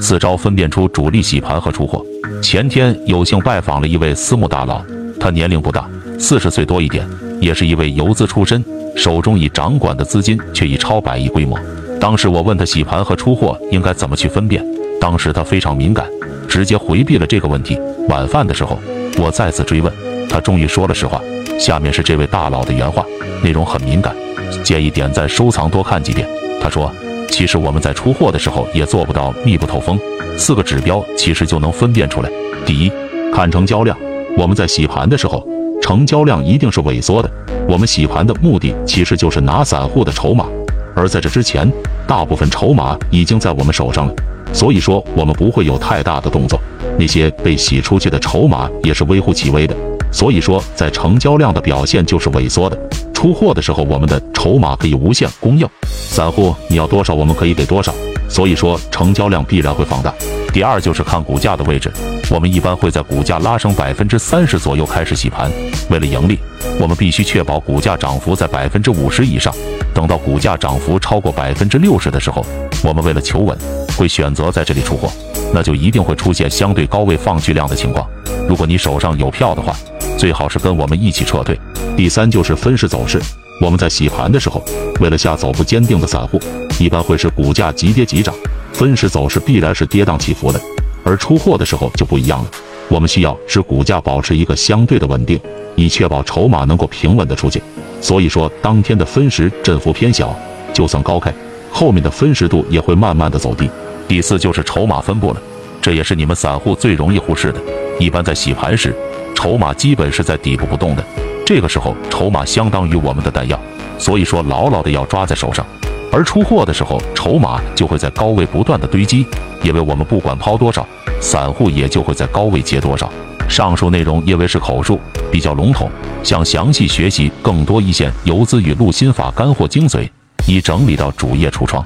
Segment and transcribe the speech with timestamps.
[0.00, 2.04] 四招分辨出主力洗盘和出货。
[2.42, 4.82] 前天有幸拜访了一位私募大佬，
[5.18, 7.06] 他年龄不大，四十岁多一点，
[7.40, 8.64] 也是一位游资出身，
[8.96, 11.58] 手中已掌管的资金却已超百亿规模。
[12.00, 14.64] 当时我问他洗盘和出货应该怎么去分辨，
[15.00, 16.06] 当时他非常敏感，
[16.48, 17.78] 直接回避了这个问题。
[18.08, 18.78] 晚饭的时候，
[19.18, 19.92] 我再次追问，
[20.28, 21.20] 他终于说了实话。
[21.58, 23.04] 下面是这位大佬的原话，
[23.42, 24.14] 内容很敏感，
[24.62, 26.28] 建议点赞收藏多看几遍。
[26.60, 26.92] 他说
[27.30, 29.98] ：“其实我们在出货的时候也做不到密不透风，
[30.36, 32.30] 四个指标其实就能分辨出来。
[32.66, 32.90] 第一，
[33.32, 33.96] 看成交量。
[34.36, 35.46] 我们在洗盘的时候，
[35.80, 37.30] 成交量一定是萎缩的。
[37.68, 40.46] 我们洗盘的目的其实就是拿散户的筹码，
[40.94, 41.70] 而在这之前，
[42.06, 44.14] 大部分筹码已经在我们手上了，
[44.52, 46.58] 所以说我们不会有太大的动作。
[46.98, 49.76] 那些被洗出去的筹码也是微乎其微的。”
[50.10, 52.78] 所以说，在成交量的表现就是萎缩的。
[53.18, 57.92] 出货的时候，我们的筹码可以无限供应，散户你要多少，我们可以给多少。
[58.28, 60.14] 所以说，成交量必然会放大。
[60.52, 61.90] 第二就是看股价的位置，
[62.30, 65.50] 我们一般会在股价拉升百分之三十左右开始洗盘。
[65.90, 66.38] 为了盈利，
[66.78, 69.52] 我们必须确保股价涨幅在百分之五十以上。
[69.92, 72.46] 等到股价涨幅超过百分之六十的时候，
[72.84, 73.58] 我们为了求稳，
[73.96, 75.10] 会选择在这里出货，
[75.52, 78.08] 那就一定会出现相对高位放巨量的情况。
[78.48, 79.74] 如果你手上有票的话，
[80.16, 81.58] 最好是跟我们一起撤退。
[81.98, 83.20] 第三就是分时走势，
[83.60, 84.64] 我们在洗盘的时候，
[85.00, 86.40] 为了下走不坚定的散户，
[86.78, 88.32] 一般会是股价急跌急涨，
[88.72, 90.60] 分时走势必然是跌宕起伏的。
[91.02, 92.50] 而出货的时候就不一样了，
[92.86, 95.40] 我们需要使股价保持一个相对的稳定，
[95.74, 97.60] 以确保筹码能够平稳的出去。
[98.00, 100.32] 所以说，当天的分时振幅偏小，
[100.72, 101.34] 就算高开，
[101.68, 103.68] 后面的分时度也会慢慢的走低。
[104.06, 105.42] 第四就是筹码分布了，
[105.82, 107.60] 这也是你们散户最容易忽视的。
[107.98, 108.94] 一般在洗盘时。
[109.38, 111.04] 筹码基本是在底部不动的，
[111.46, 113.56] 这个时候筹码相当于我们的弹药，
[113.96, 115.64] 所以说牢牢的要抓在手上。
[116.10, 119.24] 而出货的时候，筹码就会在高位不断的堆积，
[119.62, 120.84] 因为我们不管抛多少，
[121.20, 123.08] 散户也就会在高位接多少。
[123.48, 124.98] 上述内容因为是口述，
[125.30, 125.88] 比较笼统，
[126.24, 130.10] 想详细学习更多一线游资与陆心法干货精髓，
[130.48, 131.80] 已整理到主页橱窗。